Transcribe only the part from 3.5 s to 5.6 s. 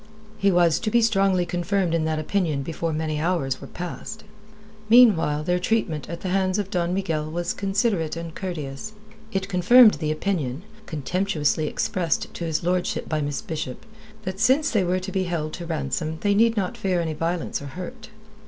were past. Meanwhile their